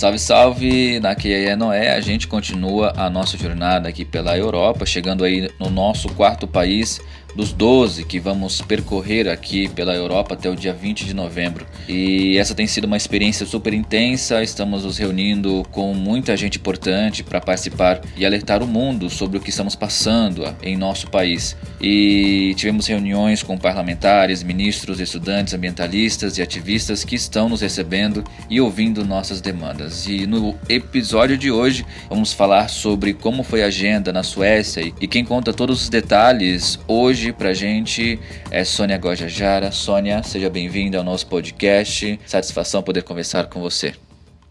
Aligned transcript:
Salve, 0.00 0.18
salve! 0.18 0.98
Na 0.98 1.14
QIE 1.14 1.54
Noé, 1.56 1.90
a 1.90 2.00
gente 2.00 2.26
continua 2.26 2.94
a 2.96 3.10
nossa 3.10 3.36
jornada 3.36 3.86
aqui 3.86 4.02
pela 4.02 4.34
Europa, 4.34 4.86
chegando 4.86 5.22
aí 5.24 5.50
no 5.58 5.68
nosso 5.68 6.08
quarto 6.14 6.48
país 6.48 7.02
dos 7.34 7.52
12 7.52 8.04
que 8.04 8.18
vamos 8.18 8.60
percorrer 8.60 9.28
aqui 9.28 9.68
pela 9.68 9.94
Europa 9.94 10.34
até 10.34 10.48
o 10.48 10.56
dia 10.56 10.72
20 10.72 11.04
de 11.04 11.14
novembro. 11.14 11.66
E 11.88 12.36
essa 12.38 12.54
tem 12.54 12.66
sido 12.66 12.84
uma 12.84 12.96
experiência 12.96 13.46
super 13.46 13.72
intensa. 13.72 14.42
Estamos 14.42 14.84
nos 14.84 14.98
reunindo 14.98 15.62
com 15.70 15.94
muita 15.94 16.36
gente 16.36 16.58
importante 16.58 17.22
para 17.22 17.40
participar 17.40 18.00
e 18.16 18.24
alertar 18.24 18.62
o 18.62 18.66
mundo 18.66 19.08
sobre 19.08 19.38
o 19.38 19.40
que 19.40 19.50
estamos 19.50 19.74
passando 19.74 20.44
em 20.62 20.76
nosso 20.76 21.08
país. 21.08 21.56
E 21.80 22.54
tivemos 22.56 22.86
reuniões 22.86 23.42
com 23.42 23.56
parlamentares, 23.56 24.42
ministros, 24.42 25.00
estudantes, 25.00 25.54
ambientalistas 25.54 26.38
e 26.38 26.42
ativistas 26.42 27.04
que 27.04 27.14
estão 27.14 27.48
nos 27.48 27.60
recebendo 27.60 28.24
e 28.48 28.60
ouvindo 28.60 29.04
nossas 29.04 29.40
demandas. 29.40 30.06
E 30.06 30.26
no 30.26 30.54
episódio 30.68 31.36
de 31.36 31.50
hoje 31.50 31.84
vamos 32.08 32.32
falar 32.32 32.68
sobre 32.68 33.14
como 33.14 33.42
foi 33.42 33.62
a 33.62 33.66
agenda 33.66 34.12
na 34.12 34.22
Suécia 34.22 34.92
e 35.00 35.06
quem 35.06 35.24
conta 35.24 35.52
todos 35.52 35.82
os 35.82 35.88
detalhes 35.88 36.78
hoje 36.86 37.19
hoje 37.20 37.34
pra 37.34 37.52
gente 37.52 38.18
é 38.50 38.64
Sônia 38.64 38.96
Gojajara. 38.96 39.70
Sônia, 39.70 40.22
seja 40.22 40.48
bem-vinda 40.48 40.96
ao 40.96 41.04
nosso 41.04 41.26
podcast. 41.26 42.18
Satisfação 42.24 42.82
poder 42.82 43.02
conversar 43.02 43.46
com 43.50 43.60
você. 43.60 43.94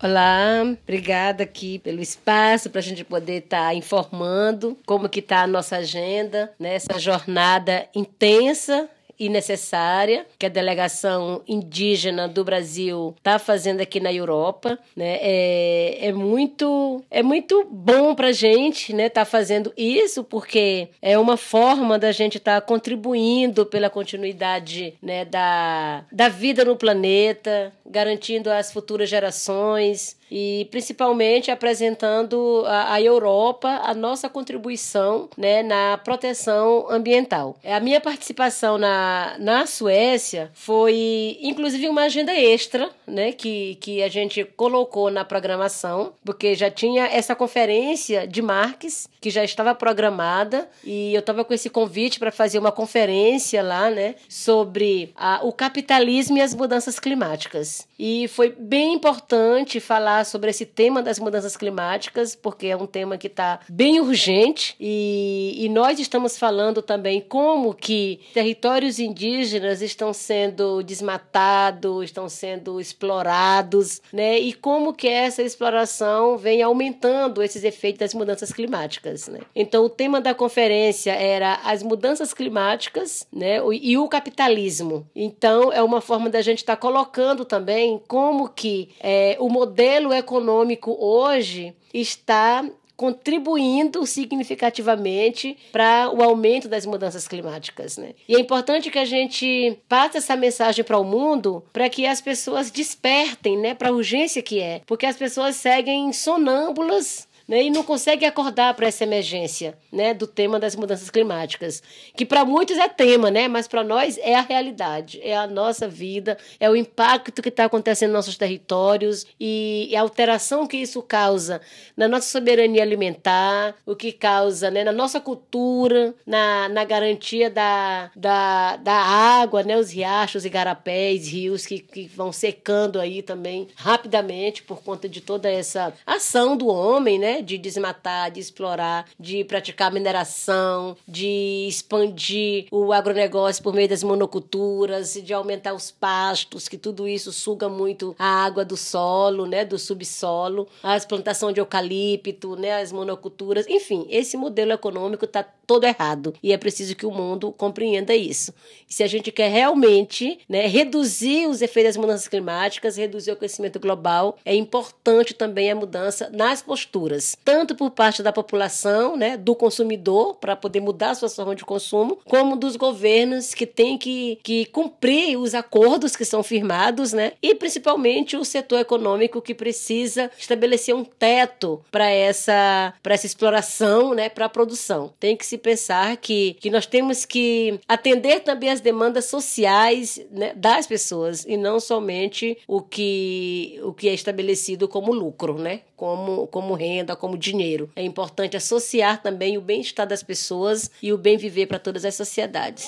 Olá, 0.02 0.62
obrigada 0.84 1.42
aqui 1.42 1.80
pelo 1.80 2.00
espaço 2.00 2.70
para 2.70 2.78
a 2.78 2.84
gente 2.84 3.04
poder 3.04 3.40
estar 3.40 3.70
tá 3.70 3.74
informando 3.74 4.78
como 4.86 5.10
que 5.10 5.20
está 5.20 5.42
a 5.42 5.48
nossa 5.48 5.78
agenda 5.78 6.52
nessa 6.60 6.94
né? 6.94 7.00
jornada 7.00 7.88
intensa 7.96 8.88
e 9.20 9.28
necessária 9.28 10.26
que 10.38 10.46
a 10.46 10.50
delegação 10.50 11.42
indígena 11.48 12.28
do 12.28 12.44
Brasil 12.44 13.14
está 13.18 13.38
fazendo 13.38 13.82
aqui 13.82 14.00
na 14.00 14.14
Europa, 14.14 14.80
né? 14.96 15.18
É, 15.22 16.08
é 16.08 16.14
muito 16.14 17.04
é 17.12 17.22
muito 17.22 17.66
bom 17.70 18.16
para 18.16 18.32
gente, 18.32 18.94
né? 18.94 19.10
Tá 19.10 19.26
fazendo 19.26 19.74
isso 19.76 20.24
porque 20.24 20.88
é 21.02 21.18
uma 21.18 21.36
forma 21.36 22.00
da 22.00 22.12
gente 22.12 22.38
estar 22.38 22.62
tá 22.62 22.66
contribuindo 22.66 23.66
pela 23.66 23.90
continuidade, 23.90 24.94
né? 25.02 25.26
Da 25.26 26.06
da 26.12 26.30
vida 26.30 26.64
no 26.64 26.76
planeta, 26.76 27.74
garantindo 27.86 28.50
às 28.50 28.72
futuras 28.72 29.10
gerações 29.10 30.19
e 30.32 30.68
principalmente 30.72 31.52
apresentando 31.52 32.64
à 32.68 33.02
Europa 33.02 33.82
a 33.84 33.94
nossa 33.94 34.30
contribuição 34.30 35.30
né, 35.38 35.64
na 35.64 35.98
proteção 35.98 36.88
ambiental. 36.90 37.58
A 37.64 37.80
minha 37.80 38.00
participação 38.00 38.78
na, 38.78 39.36
na 39.40 39.66
Suécia 39.66 40.52
foi 40.54 41.38
inclusive 41.42 41.88
uma 41.88 42.04
agenda 42.04 42.34
extra 42.34 42.90
né, 43.08 43.32
que, 43.32 43.76
que 43.76 44.04
a 44.04 44.08
gente 44.08 44.44
colocou 44.44 45.10
na 45.10 45.26
programação, 45.26 46.14
porque 46.24 46.56
já 46.56 46.70
tinha 46.70 47.06
essa 47.06 47.36
conferência 47.36 48.28
de 48.28 48.42
Marques 48.42 49.10
que 49.20 49.30
já 49.30 49.44
estava 49.44 49.76
programada 49.76 50.70
e 50.84 51.14
eu 51.14 51.20
estava 51.20 51.44
com 51.44 51.54
esse 51.54 51.70
convite 51.70 52.20
para 52.20 52.32
fazer 52.32 52.58
uma 52.60 52.72
conferência 52.72 53.62
lá 53.62 53.90
né, 53.90 54.16
sobre 54.28 55.12
a, 55.16 55.42
o 55.44 55.52
capitalismo 55.52 56.38
e 56.38 56.42
as 56.42 56.54
mudanças 56.54 57.00
climáticas. 57.00 57.88
E 57.98 58.28
foi 58.30 58.56
bem 58.58 58.94
importante 58.94 59.80
falar 59.80 60.19
falar 60.20 60.24
sobre 60.26 60.50
esse 60.50 60.66
tema 60.66 61.02
das 61.02 61.20
mudanças 61.20 61.56
climáticas, 61.56 62.36
porque 62.36 62.68
é 62.68 62.76
um 62.76 62.86
tema 62.86 63.18
que 63.18 63.28
está 63.28 63.60
bem 63.70 64.00
urgente 64.00 64.76
e, 64.80 65.56
e 65.58 65.70
nós 65.70 66.00
estamos 66.00 66.38
falando 66.38 66.82
também 66.82 67.22
como 67.22 67.74
que 67.74 68.20
territórios 68.34 69.00
indígenas 69.00 69.82
estão 69.82 70.14
sendo 70.14 70.84
desmatados, 70.84 72.06
estão 72.06 72.28
sendo 72.30 72.80
explorados, 72.80 74.02
né? 74.12 74.40
E 74.40 74.54
como 74.54 74.94
que 74.94 75.08
essa 75.08 75.42
exploração 75.42 76.38
vem 76.38 76.62
aumentando 76.62 77.42
esses 77.42 77.64
efeitos 77.64 78.00
das 78.00 78.14
mudanças 78.14 78.52
climáticas, 78.52 79.28
né? 79.28 79.40
Então 79.56 79.86
o 79.86 79.90
tema 79.90 80.22
da 80.22 80.34
conferência 80.34 81.12
era 81.12 81.60
as 81.64 81.84
mudanças 81.84 82.34
climáticas, 82.34 83.28
né? 83.32 83.58
E 83.82 83.98
o 83.98 84.08
capitalismo. 84.08 85.08
Então 85.16 85.72
é 85.72 85.82
uma 85.82 86.02
forma 86.02 86.30
da 86.30 86.42
gente 86.42 86.60
estar 86.60 86.76
tá 86.76 86.82
colocando 86.82 87.46
também 87.46 88.02
como 88.08 88.50
que 88.50 88.90
é, 89.00 89.38
o 89.40 89.50
modelo 89.50 90.09
econômico 90.14 90.96
hoje 91.00 91.74
está 91.94 92.66
contribuindo 93.00 94.06
significativamente 94.06 95.58
para 95.72 96.12
o 96.14 96.22
aumento 96.22 96.68
das 96.68 96.86
mudanças 96.86 97.30
climáticas, 97.30 97.96
né? 97.96 98.14
E 98.28 98.36
é 98.36 98.40
importante 98.42 98.92
que 98.92 99.00
a 99.00 99.06
gente 99.06 99.80
passe 99.88 100.18
essa 100.18 100.36
mensagem 100.36 100.84
para 100.84 100.98
o 100.98 101.04
mundo 101.06 101.64
para 101.72 101.88
que 101.88 102.06
as 102.06 102.20
pessoas 102.20 102.70
despertem, 102.70 103.58
né, 103.58 103.74
para 103.74 103.88
a 103.88 103.94
urgência 103.94 104.42
que 104.42 104.60
é, 104.60 104.82
porque 104.86 105.06
as 105.06 105.16
pessoas 105.16 105.56
seguem 105.56 106.12
sonâmbulas 106.12 107.29
né, 107.50 107.64
e 107.64 107.72
não 107.72 107.82
consegue 107.82 108.26
acordar 108.26 108.76
para 108.76 108.86
essa 108.86 109.04
emergência 109.04 109.76
né, 109.92 110.14
do 110.14 110.28
tema 110.28 110.60
das 110.60 110.76
mudanças 110.76 111.10
climáticas, 111.10 111.82
que 112.16 112.24
para 112.24 112.46
muitos 112.46 112.78
é 112.78 112.88
tema, 112.88 113.32
né, 113.32 113.48
mas 113.48 113.68
para 113.68 113.84
nós 113.84 114.20
é 114.20 114.36
a 114.36 114.42
realidade, 114.42 115.20
é 115.24 115.36
a 115.36 115.48
nossa 115.48 115.88
vida, 115.88 116.38
é 116.60 116.70
o 116.70 116.76
impacto 116.76 117.42
que 117.42 117.50
está 117.50 117.66
acontecendo 117.66 118.12
nos 118.12 118.20
nossos 118.20 118.38
territórios 118.38 119.26
e, 119.40 119.92
a 119.96 120.02
alteração 120.02 120.68
que 120.68 120.78
isso 120.78 121.02
causa 121.02 121.60
na 121.98 122.08
nossa 122.08 122.30
soberania 122.30 122.84
alimentar, 122.84 123.76
o 123.84 123.96
que 123.96 124.12
causa 124.12 124.70
né, 124.70 124.84
na 124.84 124.92
nossa 124.92 125.20
cultura, 125.20 126.14
na, 126.28 126.70
na 126.70 126.84
garantia 126.84 127.50
da, 127.50 128.12
da, 128.16 128.76
da 128.76 128.94
água, 128.94 129.64
né, 129.64 129.76
os 129.76 129.90
riachos, 129.92 130.46
igarapés, 130.46 131.28
rios 131.28 131.66
que, 131.66 131.80
que 131.80 132.06
vão 132.08 132.32
secando 132.32 133.00
aí 133.00 133.24
também 133.24 133.68
rapidamente 133.76 134.62
por 134.62 134.84
conta 134.84 135.10
de 135.10 135.22
toda 135.22 135.50
essa 135.50 135.92
ação 136.06 136.56
do 136.56 136.68
homem, 136.68 137.18
né? 137.18 137.39
De 137.42 137.58
desmatar, 137.58 138.32
de 138.32 138.40
explorar, 138.40 139.06
de 139.20 139.44
praticar 139.44 139.92
mineração, 139.92 140.96
de 141.08 141.66
expandir 141.68 142.68
o 142.72 142.92
agronegócio 142.92 143.64
por 143.64 143.74
meio 143.74 143.88
das 143.88 144.04
monoculturas, 144.04 145.14
de 145.14 145.34
aumentar 145.34 145.74
os 145.74 145.92
pastos, 145.92 146.68
que 146.68 146.78
tudo 146.78 147.08
isso 147.08 147.32
suga 147.32 147.70
muito 147.70 148.16
a 148.18 148.44
água 148.46 148.64
do 148.66 148.78
solo, 148.78 149.46
né, 149.46 149.66
do 149.66 149.78
subsolo, 149.80 150.68
as 150.84 151.06
plantação 151.06 151.52
de 151.52 151.60
eucalipto, 151.60 152.56
né, 152.56 152.82
as 152.82 152.92
monoculturas, 152.92 153.68
enfim, 153.68 154.06
esse 154.10 154.38
modelo 154.38 154.72
econômico 154.72 155.26
está 155.26 155.46
todo 155.70 155.84
errado 155.84 156.34
e 156.42 156.52
é 156.52 156.58
preciso 156.58 156.96
que 156.96 157.06
o 157.06 157.12
mundo 157.12 157.52
compreenda 157.52 158.16
isso. 158.16 158.52
E 158.90 158.94
se 158.96 159.04
a 159.04 159.08
gente 159.08 159.32
quer 159.32 159.52
realmente, 159.52 160.40
né, 160.50 160.66
reduzir 160.66 161.46
os 161.46 161.62
efeitos 161.62 161.94
das 161.94 161.98
mudanças 162.02 162.28
climáticas, 162.28 162.98
reduzir 162.98 163.30
o 163.30 163.34
aquecimento 163.34 163.80
global, 163.80 164.36
é 164.44 164.56
importante 164.56 165.36
também 165.36 165.70
a 165.70 165.76
mudança 165.76 166.28
nas 166.34 166.64
posturas 166.64 167.38
tanto 167.46 167.76
por 167.76 167.92
parte 167.92 168.24
da 168.24 168.32
população, 168.32 169.16
né, 169.16 169.38
do 169.38 169.54
consumidor, 169.54 170.36
para 170.36 170.56
poder 170.56 170.80
mudar 170.80 171.12
a 171.12 171.16
sua 171.16 171.30
forma 171.30 171.56
de 171.56 171.64
consumo, 171.64 172.18
como 172.26 172.56
dos 172.56 172.76
governos 172.76 173.54
que 173.54 173.66
têm 173.66 173.98
que, 173.98 174.40
que 174.44 174.66
cumprir 174.66 175.38
os 175.38 175.54
acordos 175.54 176.16
que 176.16 176.26
são 176.26 176.42
firmados, 176.42 177.14
né, 177.14 177.34
e 177.44 177.54
principalmente 177.54 178.36
o 178.36 178.44
setor 178.44 178.80
econômico 178.80 179.42
que 179.42 179.54
precisa 179.54 180.32
estabelecer 180.38 180.96
um 180.96 181.04
teto 181.04 181.84
para 181.92 182.10
essa, 182.10 182.94
essa 183.04 183.26
exploração, 183.26 184.16
né, 184.16 184.30
para 184.30 184.46
a 184.46 184.50
produção. 184.50 185.14
Tem 185.20 185.36
que 185.36 185.46
se 185.46 185.59
pensar 185.60 186.18
que, 186.18 186.56
que 186.60 186.70
nós 186.70 186.86
temos 186.86 187.26
que 187.26 187.80
atender 187.88 188.42
também 188.42 188.70
as 188.70 188.82
demandas 188.82 189.26
sociais 189.26 190.20
né, 190.32 190.54
das 190.56 190.88
pessoas 190.88 191.46
e 191.46 191.58
não 191.58 191.80
somente 191.80 192.58
o 192.68 192.82
que, 192.82 193.80
o 193.84 193.94
que 193.94 194.10
é 194.10 194.14
estabelecido 194.14 194.88
como 194.88 195.14
lucro, 195.14 195.58
né, 195.58 195.82
como, 195.96 196.48
como 196.48 196.74
renda, 196.74 197.16
como 197.16 197.38
dinheiro. 197.38 197.92
É 197.96 198.04
importante 198.04 198.58
associar 198.58 199.22
também 199.22 199.58
o 199.58 199.62
bem-estar 199.62 200.08
das 200.08 200.24
pessoas 200.24 200.90
e 201.02 201.14
o 201.14 201.18
bem 201.18 201.38
viver 201.38 201.68
para 201.68 201.80
todas 201.80 202.06
as 202.06 202.16
sociedades. 202.16 202.88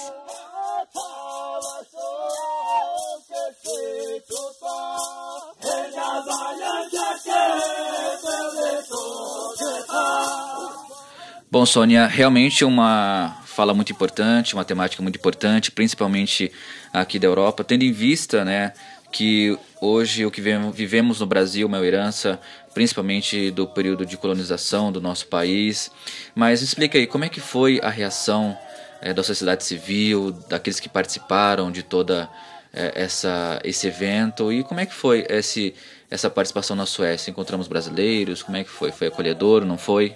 Bom, 11.51 11.65
Sônia, 11.65 12.07
realmente 12.07 12.63
uma 12.63 13.38
fala 13.44 13.74
muito 13.74 13.92
importante, 13.92 14.53
uma 14.53 14.63
temática 14.63 15.03
muito 15.03 15.18
importante, 15.18 15.69
principalmente 15.69 16.50
aqui 16.94 17.19
da 17.19 17.27
Europa, 17.27 17.62
tendo 17.62 17.83
em 17.83 17.92
vista, 17.92 18.45
né, 18.45 18.71
que 19.12 19.59
hoje 19.81 20.25
o 20.25 20.31
que 20.31 20.39
vivemos 20.39 21.19
no 21.19 21.25
Brasil 21.25 21.65
é 21.65 21.68
uma 21.68 21.86
herança 21.86 22.39
principalmente 22.74 23.51
do 23.51 23.68
período 23.68 24.06
de 24.06 24.15
colonização 24.15 24.94
do 24.94 25.01
nosso 25.01 25.27
país. 25.27 25.92
Mas 26.33 26.62
explica 26.62 26.98
aí 26.98 27.06
como 27.06 27.25
é 27.25 27.30
que 27.30 27.42
foi 27.42 27.81
a 27.83 27.89
reação 27.89 28.57
é, 29.01 29.13
da 29.13 29.21
sociedade 29.21 29.65
civil, 29.65 30.31
daqueles 30.48 30.80
que 30.80 30.88
participaram 30.88 31.69
de 31.69 31.83
toda 31.83 32.30
é, 32.74 32.94
essa 32.95 33.59
esse 33.65 33.88
evento 33.88 34.53
e 34.53 34.63
como 34.63 34.80
é 34.80 34.86
que 34.86 34.94
foi 34.94 35.25
esse 35.27 35.75
essa 36.09 36.30
participação 36.30 36.77
na 36.77 36.86
Suécia? 36.86 37.30
Encontramos 37.30 37.68
brasileiros? 37.68 38.42
Como 38.42 38.56
é 38.56 38.63
que 38.63 38.69
foi? 38.69 38.94
Foi 38.94 39.07
acolhedor? 39.07 39.65
Não 39.65 39.77
foi? 39.77 40.15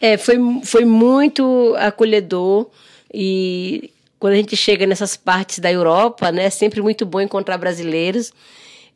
É, 0.00 0.16
foi, 0.16 0.36
foi 0.64 0.84
muito 0.84 1.74
acolhedor 1.78 2.68
e 3.12 3.90
quando 4.18 4.34
a 4.34 4.36
gente 4.36 4.56
chega 4.56 4.86
nessas 4.86 5.16
partes 5.16 5.58
da 5.58 5.70
Europa, 5.70 6.30
né, 6.30 6.44
é 6.44 6.50
sempre 6.50 6.80
muito 6.80 7.04
bom 7.04 7.20
encontrar 7.20 7.58
brasileiros. 7.58 8.32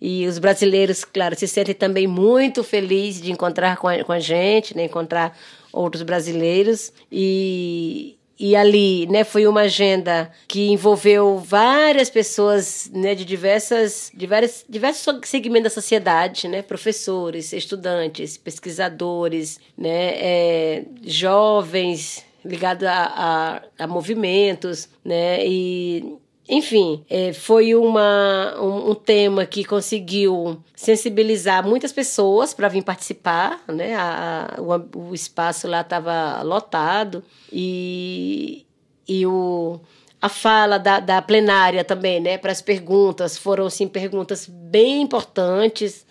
E 0.01 0.27
os 0.27 0.39
brasileiros, 0.39 1.05
claro, 1.05 1.35
se 1.37 1.49
sentem 1.49 1.75
também 1.75 2.07
muito 2.07 2.63
felizes 2.63 3.23
de 3.23 3.33
encontrar 3.33 3.77
com 3.79 3.89
a, 3.89 4.05
com 4.05 4.13
a 4.13 4.21
gente, 4.21 4.77
né? 4.77 4.85
encontrar 4.85 5.37
outros 5.73 6.03
brasileiros. 6.03 6.93
E, 7.11 8.17
e 8.39 8.55
ali, 8.55 9.07
né, 9.07 9.25
foi 9.25 9.47
uma 9.47 9.63
agenda 9.63 10.31
que 10.47 10.69
envolveu 10.69 11.39
várias 11.39 12.11
pessoas, 12.11 12.91
né, 12.93 13.15
de 13.15 13.25
diversas, 13.25 14.11
diversos, 14.15 14.65
diversos 14.69 15.21
segmentos 15.25 15.65
da 15.65 15.71
sociedade, 15.71 16.47
né, 16.47 16.61
professores, 16.61 17.53
estudantes, 17.53 18.37
pesquisadores, 18.37 19.59
né, 19.77 20.11
é, 20.17 20.85
jovens 21.03 22.25
ligados 22.45 22.87
a, 22.87 23.63
a, 23.79 23.85
a 23.85 23.87
movimentos, 23.87 24.89
né, 25.05 25.45
e 25.45 26.17
enfim, 26.49 27.05
é, 27.11 27.33
foi 27.33 27.75
uma, 27.75 28.55
um, 28.61 28.91
um, 28.91 28.95
tema 28.95 29.45
que 29.45 29.65
conseguiu 29.65 30.63
sensibilizar 30.77 31.67
muitas 31.67 31.93
pessoas 31.93 32.55
para 32.55 32.69
vir 32.69 32.85
participar, 32.85 33.65
né? 33.67 33.97
A, 33.97 34.55
a, 34.57 34.63
o, 34.63 35.09
o 35.09 35.15
espaço 35.15 35.67
lá 35.67 35.81
estava 35.81 36.43
lotado 36.43 37.25
e, 37.53 38.65
e 39.09 39.27
o, 39.27 39.81
a 40.23 40.29
fala 40.29 40.79
da, 40.79 41.01
da 41.01 41.21
plenária 41.21 41.83
também, 41.83 42.21
né? 42.21 42.39
Para 42.39 42.53
as 42.53 42.63
perguntas 42.63 43.37
foram 43.37 43.69
sim 43.69 43.89
perguntas 43.89 44.47
bem 44.49 45.03
importantes, 45.03 46.07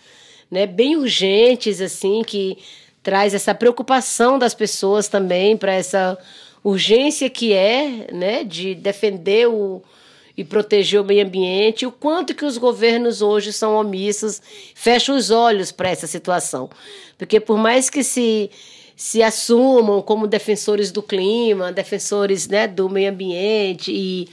né? 0.50 0.66
Bem 0.66 0.96
urgentes 0.96 1.80
assim 1.80 2.22
que 2.22 2.58
traz 3.02 3.32
essa 3.32 3.54
preocupação 3.54 4.38
das 4.38 4.52
pessoas 4.52 5.08
também 5.08 5.56
para 5.56 5.72
essa 5.72 6.18
urgência 6.62 7.30
que 7.30 7.54
é, 7.54 8.08
né? 8.12 8.44
De 8.44 8.74
defender 8.74 9.48
o 9.48 9.82
e 10.36 10.44
proteger 10.44 11.00
o 11.00 11.04
meio 11.04 11.24
ambiente, 11.24 11.86
o 11.86 11.92
quanto 11.92 12.34
que 12.34 12.44
os 12.44 12.58
governos 12.58 13.22
hoje 13.22 13.52
são 13.52 13.74
omissos, 13.74 14.40
fecham 14.74 15.16
os 15.16 15.30
olhos 15.30 15.72
para 15.72 15.88
essa 15.88 16.06
situação. 16.06 16.68
Porque 17.16 17.40
por 17.40 17.56
mais 17.56 17.88
que 17.88 18.04
se 18.04 18.50
se 18.96 19.22
assumam 19.22 20.00
como 20.00 20.26
defensores 20.26 20.90
do 20.90 21.02
clima, 21.02 21.70
defensores 21.70 22.48
né, 22.48 22.66
do 22.66 22.88
meio 22.88 23.10
ambiente 23.10 23.92
e, 23.92 24.26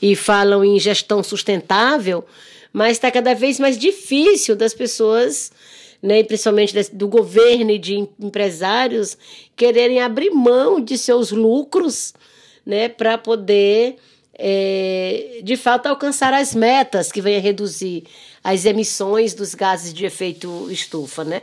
e 0.00 0.14
falam 0.14 0.64
em 0.64 0.78
gestão 0.78 1.24
sustentável, 1.24 2.24
mas 2.72 2.92
está 2.92 3.10
cada 3.10 3.34
vez 3.34 3.58
mais 3.58 3.76
difícil 3.76 4.54
das 4.54 4.72
pessoas, 4.72 5.50
né, 6.00 6.22
principalmente 6.22 6.72
do 6.92 7.08
governo 7.08 7.72
e 7.72 7.78
de 7.78 7.96
empresários, 8.20 9.18
quererem 9.56 10.00
abrir 10.00 10.30
mão 10.30 10.80
de 10.80 10.96
seus 10.96 11.32
lucros 11.32 12.14
né, 12.64 12.88
para 12.88 13.18
poder 13.18 13.96
é, 14.38 15.40
de 15.42 15.56
fato 15.56 15.86
alcançar 15.86 16.34
as 16.34 16.54
metas 16.54 17.10
que 17.10 17.20
venham 17.20 17.38
a 17.38 17.42
reduzir 17.42 18.04
as 18.44 18.64
emissões 18.64 19.34
dos 19.34 19.54
gases 19.54 19.92
de 19.92 20.04
efeito 20.04 20.70
estufa, 20.70 21.24
né? 21.24 21.42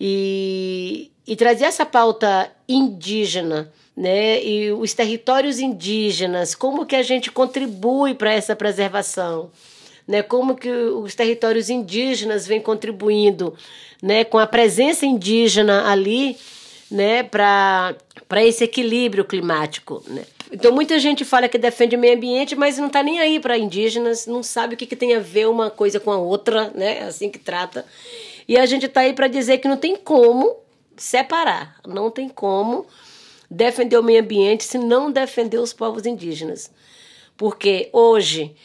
E, 0.00 1.10
e 1.26 1.34
trazer 1.36 1.64
essa 1.64 1.86
pauta 1.86 2.50
indígena, 2.68 3.72
né? 3.96 4.42
E 4.44 4.72
os 4.72 4.92
territórios 4.94 5.58
indígenas, 5.58 6.54
como 6.54 6.86
que 6.86 6.96
a 6.96 7.02
gente 7.02 7.30
contribui 7.30 8.14
para 8.14 8.32
essa 8.32 8.54
preservação, 8.54 9.50
né? 10.06 10.22
Como 10.22 10.56
que 10.56 10.70
os 10.70 11.14
territórios 11.14 11.70
indígenas 11.70 12.46
vêm 12.46 12.60
contribuindo, 12.60 13.54
né? 14.02 14.24
Com 14.24 14.38
a 14.38 14.46
presença 14.46 15.06
indígena 15.06 15.88
ali, 15.90 16.36
né? 16.90 17.22
Para 17.22 17.94
para 18.28 18.44
esse 18.44 18.62
equilíbrio 18.62 19.24
climático, 19.24 20.02
né? 20.06 20.22
Então 20.50 20.72
muita 20.72 20.98
gente 20.98 21.24
fala 21.24 21.48
que 21.48 21.58
defende 21.58 21.96
o 21.96 21.98
meio 21.98 22.16
ambiente, 22.16 22.56
mas 22.56 22.78
não 22.78 22.86
está 22.86 23.02
nem 23.02 23.20
aí 23.20 23.38
para 23.38 23.58
indígenas, 23.58 24.26
não 24.26 24.42
sabe 24.42 24.74
o 24.74 24.76
que, 24.76 24.86
que 24.86 24.96
tem 24.96 25.14
a 25.14 25.20
ver 25.20 25.48
uma 25.48 25.70
coisa 25.70 26.00
com 26.00 26.10
a 26.10 26.16
outra, 26.16 26.70
né? 26.74 27.02
Assim 27.02 27.28
que 27.30 27.38
trata. 27.38 27.84
E 28.46 28.56
a 28.56 28.64
gente 28.64 28.86
está 28.86 29.02
aí 29.02 29.12
para 29.12 29.28
dizer 29.28 29.58
que 29.58 29.68
não 29.68 29.76
tem 29.76 29.96
como 29.96 30.56
separar, 30.96 31.76
não 31.86 32.10
tem 32.10 32.28
como 32.28 32.86
defender 33.50 33.98
o 33.98 34.02
meio 34.02 34.20
ambiente 34.20 34.64
se 34.64 34.78
não 34.78 35.10
defender 35.10 35.58
os 35.58 35.72
povos 35.72 36.06
indígenas. 36.06 36.70
Porque 37.36 37.88
hoje 37.92 38.56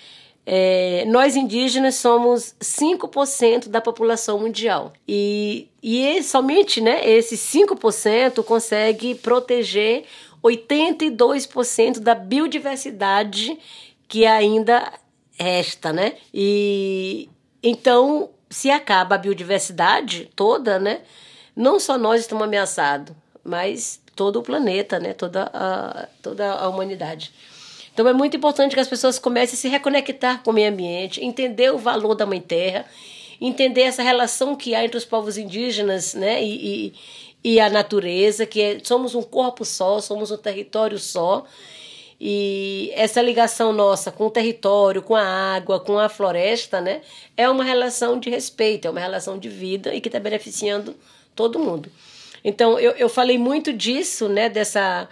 é, 0.45 1.05
nós 1.07 1.35
indígenas 1.35 1.95
somos 1.95 2.55
5% 2.61 3.69
da 3.69 3.79
população 3.79 4.39
mundial. 4.39 4.93
E, 5.07 5.69
e 5.81 6.21
somente 6.23 6.81
né, 6.81 7.07
esse 7.09 7.35
5% 7.35 8.43
consegue 8.43 9.15
proteger 9.15 10.05
82% 10.43 11.99
da 11.99 12.13
biodiversidade 12.13 13.57
que 14.07 14.25
ainda 14.25 14.91
resta, 15.39 15.93
né? 15.93 16.13
E 16.33 17.29
então, 17.61 18.29
se 18.49 18.69
acaba 18.69 19.15
a 19.15 19.17
biodiversidade 19.17 20.29
toda, 20.35 20.77
né? 20.77 21.01
Não 21.55 21.79
só 21.79 21.97
nós 21.97 22.21
estamos 22.21 22.43
ameaçados, 22.43 23.15
mas 23.43 24.01
todo 24.15 24.39
o 24.39 24.43
planeta, 24.43 24.99
né? 24.99 25.13
Toda 25.13 25.49
a, 25.53 26.07
toda 26.21 26.51
a 26.51 26.67
humanidade. 26.67 27.31
Então 27.93 28.07
é 28.07 28.13
muito 28.13 28.35
importante 28.35 28.73
que 28.73 28.79
as 28.79 28.87
pessoas 28.87 29.19
comecem 29.19 29.55
a 29.55 29.57
se 29.57 29.67
reconectar 29.67 30.41
com 30.41 30.51
o 30.51 30.53
meio 30.53 30.71
ambiente, 30.71 31.23
entender 31.23 31.71
o 31.71 31.77
valor 31.77 32.15
da 32.15 32.25
Mãe 32.25 32.41
Terra, 32.41 32.85
entender 33.39 33.81
essa 33.81 34.01
relação 34.01 34.55
que 34.55 34.73
há 34.73 34.83
entre 34.83 34.97
os 34.97 35.05
povos 35.05 35.37
indígenas, 35.37 36.13
né? 36.13 36.43
E, 36.43 36.87
e, 36.87 36.93
e 37.43 37.59
a 37.59 37.69
natureza, 37.69 38.45
que 38.45 38.61
é, 38.61 38.77
somos 38.83 39.15
um 39.15 39.21
corpo 39.21 39.65
só, 39.65 39.99
somos 39.99 40.31
um 40.31 40.37
território 40.37 40.97
só. 40.97 41.45
E 42.19 42.89
essa 42.93 43.21
ligação 43.21 43.73
nossa 43.73 44.11
com 44.11 44.27
o 44.27 44.31
território, 44.31 45.01
com 45.01 45.15
a 45.15 45.55
água, 45.55 45.79
com 45.79 45.99
a 45.99 46.07
floresta, 46.07 46.79
né, 46.79 47.01
é 47.35 47.49
uma 47.49 47.65
relação 47.65 48.17
de 48.17 48.29
respeito, 48.29 48.87
é 48.87 48.91
uma 48.91 48.99
relação 48.99 49.37
de 49.37 49.49
vida 49.49 49.93
e 49.93 49.99
que 49.99 50.07
está 50.07 50.19
beneficiando 50.19 50.95
todo 51.35 51.59
mundo. 51.59 51.91
Então, 52.41 52.79
eu, 52.79 52.91
eu 52.91 53.09
falei 53.09 53.37
muito 53.37 53.73
disso, 53.73 54.29
né, 54.29 54.47
dessa, 54.47 55.09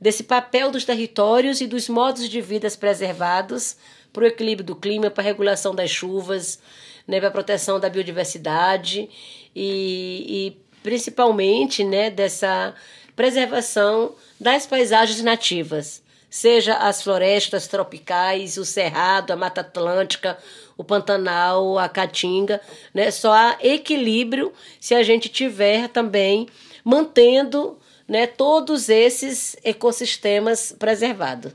desse 0.00 0.22
papel 0.22 0.70
dos 0.70 0.84
territórios 0.84 1.60
e 1.60 1.66
dos 1.66 1.90
modos 1.90 2.26
de 2.28 2.40
vida 2.40 2.70
preservados 2.70 3.76
para 4.10 4.24
o 4.24 4.26
equilíbrio 4.26 4.66
do 4.66 4.76
clima, 4.76 5.10
para 5.10 5.22
a 5.22 5.26
regulação 5.26 5.74
das 5.74 5.90
chuvas, 5.90 6.58
né, 7.06 7.18
para 7.18 7.28
a 7.28 7.32
proteção 7.32 7.78
da 7.78 7.90
biodiversidade 7.90 9.10
e, 9.54 10.26
e 10.28 10.65
principalmente 10.86 11.82
né, 11.82 12.10
dessa 12.10 12.72
preservação 13.16 14.14
das 14.38 14.66
paisagens 14.66 15.20
nativas, 15.20 16.00
seja 16.30 16.74
as 16.74 17.02
florestas 17.02 17.66
tropicais, 17.66 18.56
o 18.56 18.64
cerrado, 18.64 19.32
a 19.32 19.36
Mata 19.36 19.62
Atlântica, 19.62 20.38
o 20.76 20.84
Pantanal, 20.84 21.76
a 21.76 21.88
Caatinga, 21.88 22.60
né? 22.94 23.10
Só 23.10 23.32
há 23.32 23.58
equilíbrio 23.60 24.52
se 24.78 24.94
a 24.94 25.02
gente 25.02 25.28
tiver 25.28 25.88
também 25.88 26.46
mantendo 26.84 27.76
né, 28.06 28.28
todos 28.28 28.88
esses 28.88 29.56
ecossistemas 29.64 30.72
preservados. 30.78 31.52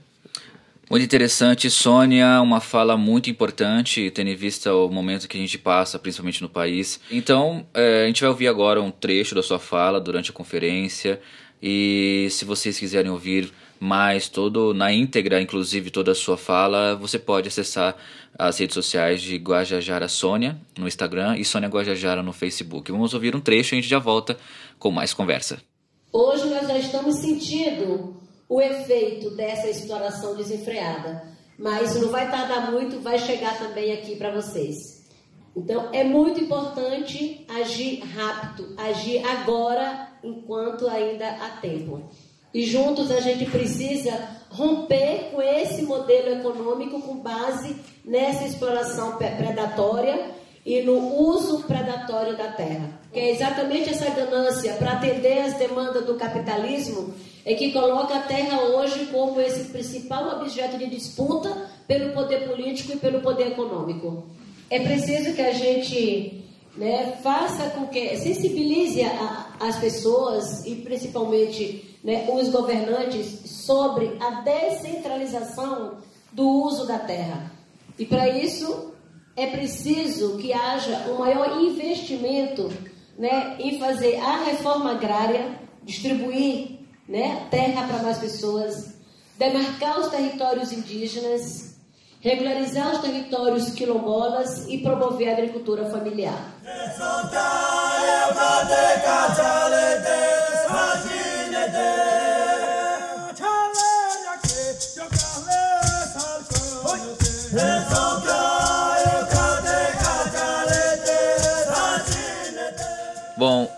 Muito 0.91 1.05
interessante, 1.05 1.69
Sônia, 1.69 2.41
uma 2.41 2.60
fala 2.60 2.98
muito 2.98 3.29
importante, 3.29 4.12
tendo 4.12 4.29
em 4.29 4.36
vista 4.36 4.75
o 4.75 4.89
momento 4.89 5.25
que 5.25 5.38
a 5.38 5.39
gente 5.39 5.57
passa, 5.57 5.98
principalmente 5.98 6.41
no 6.41 6.50
país. 6.50 7.00
Então, 7.10 7.65
é, 7.74 8.03
a 8.03 8.07
gente 8.07 8.19
vai 8.19 8.29
ouvir 8.29 8.50
agora 8.50 8.81
um 8.81 8.91
trecho 8.91 9.33
da 9.33 9.41
sua 9.41 9.57
fala 9.57 10.01
durante 10.01 10.31
a 10.31 10.33
conferência. 10.33 11.21
E 11.63 12.27
se 12.29 12.43
vocês 12.43 12.77
quiserem 12.77 13.10
ouvir 13.10 13.53
mais 13.79 14.27
todo 14.27 14.74
na 14.74 14.91
íntegra, 14.91 15.41
inclusive 15.41 15.89
toda 15.91 16.12
a 16.12 16.15
sua 16.15 16.36
fala, 16.36 16.93
você 16.98 17.17
pode 17.17 17.48
acessar 17.48 17.95
as 18.38 18.60
redes 18.60 18.74
sociais 18.74 19.21
de 19.21 19.38
Guajajara 19.38 20.10
Sônia 20.10 20.60
no 20.77 20.89
Instagram 20.89 21.38
e 21.38 21.45
Sônia 21.45 21.69
Guajajara 21.69 22.21
no 22.21 22.33
Facebook. 22.33 22.91
Vamos 22.91 23.13
ouvir 23.13 23.33
um 23.33 23.39
trecho 23.39 23.74
e 23.74 23.77
a 23.77 23.81
gente 23.81 23.89
já 23.89 24.00
volta 24.00 24.38
com 24.77 24.91
mais 24.91 25.13
conversa. 25.13 25.62
Hoje 26.12 26.50
nós 26.50 26.67
já 26.67 26.77
estamos 26.77 27.15
sentindo 27.15 28.19
o 28.51 28.60
efeito 28.60 29.29
dessa 29.29 29.70
exploração 29.70 30.36
desenfreada. 30.36 31.24
Mas 31.58 31.96
não 31.96 32.10
vai 32.10 32.29
tardar 32.29 32.70
muito, 32.70 33.00
vai 33.00 33.17
chegar 33.17 33.58
também 33.58 33.93
aqui 33.93 34.17
para 34.17 34.29
vocês. 34.29 35.05
Então 35.55 35.88
é 35.93 36.03
muito 36.03 36.41
importante 36.41 37.46
agir 37.48 38.01
rápido, 38.01 38.74
agir 38.75 39.25
agora, 39.25 40.10
enquanto 40.22 40.86
ainda 40.89 41.29
há 41.29 41.62
tempo. 41.62 42.03
E 42.53 42.65
juntos 42.65 43.10
a 43.10 43.22
gente 43.22 43.50
precisa 43.50 44.12
romper 44.50 45.29
com 45.31 45.41
esse 45.41 45.84
modelo 45.84 46.41
econômico 46.41 47.01
com 47.01 47.20
base 47.20 47.77
nessa 48.03 48.43
exploração 48.43 49.15
predatória 49.15 50.29
e 50.65 50.81
no 50.81 50.98
uso 51.15 51.63
predatório 51.63 52.36
da 52.36 52.51
terra. 52.51 53.00
Que 53.13 53.20
é 53.20 53.31
exatamente 53.31 53.89
essa 53.89 54.10
ganância 54.10 54.74
para 54.74 54.91
atender 54.91 55.39
as 55.39 55.53
demandas 55.53 56.05
do 56.05 56.15
capitalismo 56.15 57.13
é 57.45 57.53
que 57.55 57.71
coloca 57.71 58.15
a 58.15 58.21
terra 58.21 58.62
hoje 58.62 59.07
como 59.07 59.39
esse 59.41 59.71
principal 59.71 60.39
objeto 60.39 60.77
de 60.77 60.88
disputa 60.88 61.69
pelo 61.88 62.13
poder 62.13 62.48
político 62.48 62.93
e 62.93 62.98
pelo 62.98 63.21
poder 63.21 63.48
econômico. 63.48 64.25
É 64.69 64.79
preciso 64.79 65.33
que 65.33 65.41
a 65.41 65.51
gente 65.51 66.43
né, 66.77 67.17
faça 67.21 67.71
com 67.71 67.88
que 67.88 68.15
sensibilize 68.17 69.01
a, 69.03 69.55
as 69.60 69.77
pessoas 69.77 70.65
e 70.65 70.75
principalmente 70.75 71.98
né, 72.03 72.27
os 72.31 72.50
governantes 72.50 73.50
sobre 73.65 74.17
a 74.19 74.41
descentralização 74.41 75.98
do 76.31 76.48
uso 76.48 76.88
da 76.88 77.00
terra. 77.00 77.51
E 77.98 78.05
para 78.05 78.29
isso 78.29 78.93
é 79.36 79.48
preciso 79.48 80.38
que 80.38 80.53
haja 80.53 81.07
um 81.10 81.19
maior 81.19 81.62
investimento 81.62 82.71
né, 83.17 83.57
em 83.60 83.79
fazer 83.79 84.15
a 84.17 84.43
reforma 84.43 84.91
agrária, 84.91 85.60
distribuir 85.83 86.80
né, 87.08 87.48
terra 87.50 87.88
para 87.88 88.03
mais 88.03 88.17
pessoas, 88.17 88.96
demarcar 89.38 90.00
os 90.00 90.08
territórios 90.10 90.72
indígenas, 90.72 91.75
regularizar 92.20 92.91
os 92.91 93.00
territórios 93.00 93.72
quilombolas 93.72 94.67
e 94.67 94.77
promover 94.77 95.29
a 95.29 95.34
agricultura 95.34 95.86
familiar. 95.89 96.53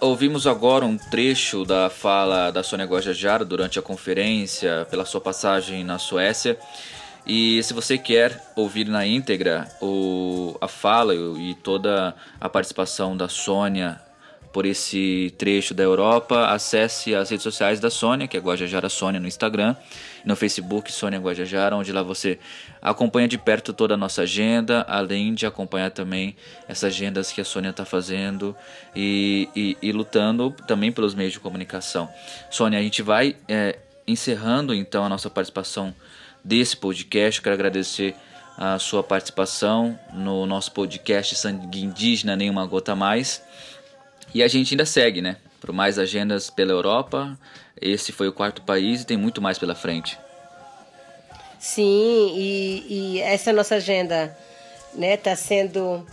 Ouvimos 0.04 0.46
agora 0.46 0.86
um 0.86 0.98
trecho 0.98 1.64
da 1.64 1.90
fala 1.90 2.52
da 2.52 2.62
Sônia 2.62 2.86
Guajajara 2.86 3.46
durante 3.46 3.80
a 3.80 3.82
conferência 3.82 4.86
pela 4.90 5.06
sua 5.06 5.22
passagem 5.22 5.84
na 5.84 5.98
Suécia. 5.98 6.58
E 7.26 7.64
se 7.64 7.74
você 7.74 7.98
quer 7.98 8.52
ouvir 8.54 8.86
na 8.86 9.08
íntegra 9.08 9.66
o, 9.82 10.58
a 10.60 10.68
fala 10.68 11.16
e 11.16 11.56
toda 11.56 12.14
a 12.40 12.50
participação 12.50 13.16
da 13.16 13.30
Sônia 13.30 14.02
por 14.54 14.68
esse 14.68 15.34
trecho 15.36 15.74
da 15.74 15.82
Europa, 15.82 16.46
acesse 16.46 17.16
as 17.16 17.32
redes 17.32 17.42
sociais 17.42 17.80
da 17.80 17.90
Sônia, 17.90 18.28
que 18.28 18.38
é 18.38 18.40
Guajajara 18.40 18.88
Sônia 18.88 19.20
no 19.20 19.28
Instagram, 19.28 19.76
no 20.24 20.36
Facebook 20.36 20.92
Sônia 20.92 21.20
Guajajara, 21.20 21.76
onde 21.76 21.92
lá 21.92 22.04
você 22.04 22.38
acompanha 22.80 23.28
de 23.28 23.36
perto 23.38 23.74
toda 23.74 23.96
a 23.96 23.98
nossa 23.98 24.22
agenda, 24.22 24.86
além 24.88 25.34
de 25.34 25.48
acompanhar 25.48 25.90
também 25.90 26.36
essas 26.68 26.84
agendas 26.84 27.32
que 27.32 27.42
a 27.42 27.44
Sônia 27.44 27.72
está 27.72 27.84
fazendo 27.84 28.56
e, 28.96 29.50
e, 29.56 29.76
e, 29.82 29.92
lutando 29.92 30.52
também 30.68 30.92
pelos 30.92 31.16
meios 31.16 31.34
de 31.34 31.40
comunicação. 31.40 32.08
Sônia, 32.52 32.78
a 32.78 32.84
gente 32.84 33.02
vai 33.02 33.36
é, 33.48 33.80
encerrando 34.06 34.72
então 34.72 35.04
a 35.04 35.10
nossa 35.10 35.32
participação 35.32 35.96
desse 36.44 36.78
podcast. 36.78 37.42
Quero 37.42 37.56
agradecer 37.56 38.16
a 38.56 38.78
sua 38.78 39.02
participação 39.02 40.00
no 40.14 40.46
nosso 40.46 40.72
podcast 40.74 41.36
Sangue 41.36 41.82
Indígena 41.82 42.36
Nenhuma 42.36 42.68
Gota 42.68 42.96
Mais. 42.96 43.42
E 44.34 44.42
a 44.42 44.48
gente 44.48 44.74
ainda 44.74 44.86
segue, 44.86 45.22
né? 45.22 45.38
Por 45.62 45.72
mais 45.72 46.00
agendas 46.00 46.50
pela 46.50 46.72
Europa. 46.72 47.38
Esse 47.80 48.12
foi 48.12 48.28
o 48.28 48.34
quarto 48.34 48.62
país 48.62 49.02
e 49.02 49.06
tem 49.06 49.18
muito 49.18 49.42
mais 49.42 49.60
pela 49.60 49.76
frente. 49.76 50.18
Sim, 51.60 52.34
e, 52.36 52.86
e 52.90 53.22
essa 53.22 53.54
nossa 53.54 53.76
agenda 53.76 54.36
né, 54.94 55.16
tá 55.16 55.36
sendo 55.36 56.06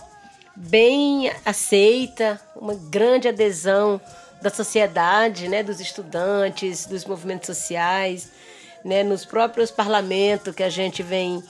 bem 0.54 1.30
aceita, 1.44 2.40
uma 2.54 2.74
grande 2.74 3.28
adesão 3.28 4.00
da 4.40 4.50
sociedade, 4.50 5.48
né, 5.48 5.62
dos 5.62 5.80
estudantes, 5.80 6.86
dos 6.86 7.04
movimentos 7.04 7.46
sociais, 7.46 8.30
né, 8.84 9.02
nos 9.02 9.24
próprios 9.24 9.70
parlamentos 9.70 10.54
que 10.54 10.62
a 10.62 10.70
gente 10.70 11.02
vem, 11.02 11.42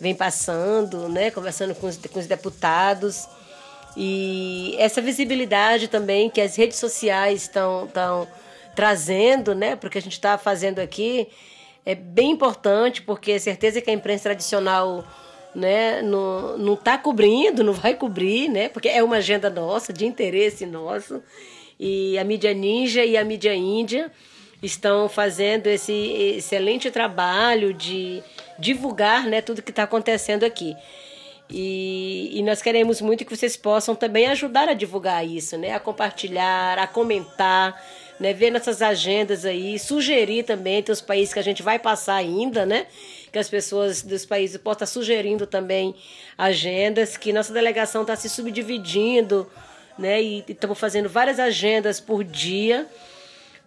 vem 0.00 0.14
passando, 0.14 1.08
né, 1.08 1.30
conversando 1.30 1.74
com 1.74 1.86
os, 1.86 1.96
com 1.96 2.18
os 2.18 2.26
deputados. 2.26 3.28
E 3.96 4.74
essa 4.78 5.00
visibilidade 5.00 5.88
também 5.88 6.28
que 6.28 6.40
as 6.40 6.54
redes 6.54 6.78
sociais 6.78 7.42
estão 7.42 7.88
trazendo, 8.74 9.54
né, 9.54 9.74
porque 9.74 9.96
a 9.96 10.02
gente 10.02 10.12
está 10.12 10.36
fazendo 10.36 10.80
aqui, 10.80 11.28
é 11.84 11.94
bem 11.94 12.32
importante, 12.32 13.00
porque 13.00 13.32
é 13.32 13.38
certeza 13.38 13.80
que 13.80 13.88
a 13.88 13.92
imprensa 13.94 14.24
tradicional 14.24 15.02
né, 15.54 16.02
não 16.02 16.74
está 16.74 16.98
cobrindo, 16.98 17.64
não 17.64 17.72
vai 17.72 17.94
cobrir, 17.94 18.48
né, 18.48 18.68
porque 18.68 18.88
é 18.88 19.02
uma 19.02 19.16
agenda 19.16 19.48
nossa, 19.48 19.94
de 19.94 20.04
interesse 20.04 20.66
nosso. 20.66 21.22
E 21.80 22.18
a 22.18 22.24
mídia 22.24 22.52
ninja 22.52 23.02
e 23.02 23.16
a 23.16 23.24
mídia 23.24 23.54
índia 23.54 24.12
estão 24.62 25.08
fazendo 25.08 25.66
esse 25.68 25.92
excelente 26.36 26.90
trabalho 26.90 27.72
de 27.72 28.22
divulgar 28.58 29.24
né, 29.24 29.40
tudo 29.40 29.62
que 29.62 29.70
está 29.70 29.84
acontecendo 29.84 30.44
aqui. 30.44 30.76
E, 31.48 32.30
e, 32.32 32.42
nós 32.42 32.60
queremos 32.60 33.00
muito 33.00 33.24
que 33.24 33.36
vocês 33.36 33.56
possam 33.56 33.94
também 33.94 34.26
ajudar 34.26 34.68
a 34.68 34.74
divulgar 34.74 35.24
isso, 35.24 35.56
né? 35.56 35.74
A 35.74 35.80
compartilhar, 35.80 36.76
a 36.76 36.88
comentar, 36.88 37.80
né? 38.18 38.32
Ver 38.32 38.50
nossas 38.50 38.82
agendas 38.82 39.44
aí, 39.44 39.78
sugerir 39.78 40.42
também 40.42 40.78
entre 40.78 40.92
os 40.92 41.00
países 41.00 41.32
que 41.32 41.38
a 41.38 41.44
gente 41.44 41.62
vai 41.62 41.78
passar 41.78 42.16
ainda, 42.16 42.66
né? 42.66 42.86
Que 43.30 43.38
as 43.38 43.48
pessoas 43.48 44.02
dos 44.02 44.26
países 44.26 44.56
possam 44.56 44.72
estar 44.72 44.86
sugerindo 44.86 45.46
também 45.46 45.94
agendas, 46.36 47.16
que 47.16 47.32
nossa 47.32 47.52
delegação 47.52 48.02
está 48.02 48.16
se 48.16 48.28
subdividindo, 48.28 49.48
né? 49.96 50.20
E 50.20 50.44
estamos 50.48 50.78
fazendo 50.78 51.08
várias 51.08 51.38
agendas 51.38 52.00
por 52.00 52.24
dia 52.24 52.88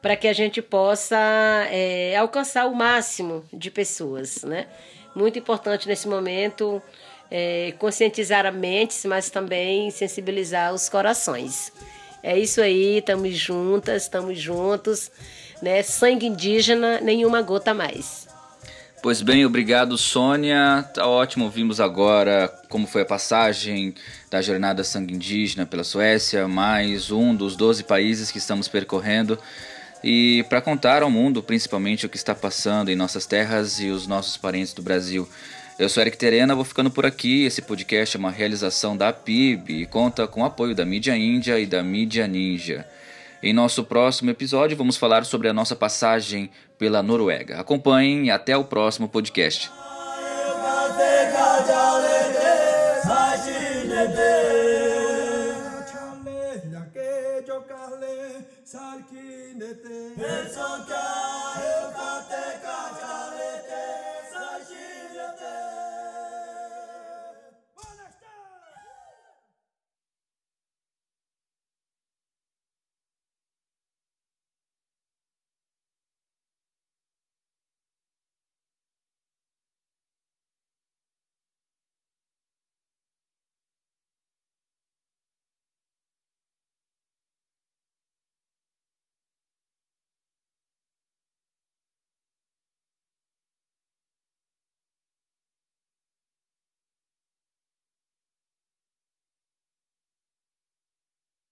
para 0.02 0.18
que 0.18 0.28
a 0.28 0.34
gente 0.34 0.62
possa 0.62 1.18
é, 1.72 2.16
alcançar 2.18 2.66
o 2.68 2.76
máximo 2.76 3.46
de 3.54 3.72
pessoas, 3.72 4.44
né? 4.44 4.68
Muito 5.16 5.40
importante 5.40 5.88
nesse 5.88 6.08
momento 6.08 6.82
é, 7.32 7.74
conscientizar 7.78 8.46
a 8.46 8.52
mente, 8.52 9.08
mas 9.08 9.30
também 9.30 9.92
sensibilizar 9.92 10.74
os 10.74 10.90
corações. 10.90 11.72
É 12.22 12.38
isso 12.38 12.62
aí, 12.62 12.98
estamos 12.98 13.34
juntas, 13.36 14.04
estamos 14.04 14.40
juntos, 14.40 15.12
né? 15.62 15.82
Sangue 15.84 16.26
indígena, 16.26 17.00
nenhuma 17.00 17.42
gota 17.42 17.74
mais. 17.74 18.28
Pois 19.02 19.22
bem, 19.22 19.46
obrigado 19.46 19.98
Sônia. 19.98 20.84
Tá 20.94 21.08
ótimo, 21.08 21.50
vimos 21.50 21.80
agora 21.80 22.54
como 22.68 22.86
foi 22.86 23.04
a 23.04 23.06
passagem 23.06 23.96
da 24.30 24.42
jornada 24.42 24.84
Sangue 24.84 25.14
Indígena 25.14 25.66
pela 25.66 25.86
Suécia, 25.86 26.50
mais 26.50 27.10
um 27.10 27.34
dos 27.34 27.56
12 27.56 27.86
países 27.86 28.30
que 28.30 28.38
estamos 28.38 28.68
percorrendo. 28.68 29.40
E 30.04 30.46
para 30.50 30.62
contar 30.62 31.02
ao 31.02 31.10
mundo, 31.10 31.42
principalmente, 31.42 32.06
o 32.06 32.10
que 32.10 32.18
está 32.18 32.36
passando 32.36 32.90
em 32.90 32.96
nossas 32.96 33.26
terras 33.26 33.80
e 33.80 33.88
os 33.88 34.06
nossos 34.06 34.36
parentes 34.36 34.74
do 34.74 34.82
Brasil. 34.82 35.28
Eu 35.80 35.88
sou 35.88 36.02
Eric 36.02 36.18
Terena, 36.18 36.54
vou 36.54 36.66
ficando 36.66 36.92
por 36.92 37.06
aqui. 37.06 37.46
Esse 37.46 37.62
podcast 37.62 38.18
é 38.18 38.20
uma 38.20 38.32
realização 38.32 38.98
da 38.98 39.14
PIB 39.14 39.84
e 39.84 39.86
conta 39.86 40.28
com 40.28 40.42
o 40.42 40.46
apoio 40.46 40.76
da 40.76 40.84
Mídia 40.84 41.16
Índia 41.16 41.58
e 41.58 41.66
da 41.66 41.82
Mídia 41.82 42.28
Ninja. 42.28 42.86
Em 43.42 43.54
nosso 43.54 43.86
próximo 43.86 44.30
episódio, 44.30 44.76
vamos 44.76 44.98
falar 44.98 45.24
sobre 45.24 45.48
a 45.48 45.54
nossa 45.54 45.78
passagem 45.78 46.52
pela 46.78 47.02
Noruega. 47.02 47.62
Acompanhem 47.62 48.26
e 48.26 48.30
até 48.30 48.58
o 48.58 48.66
próximo 48.66 49.08
podcast. 49.08 49.72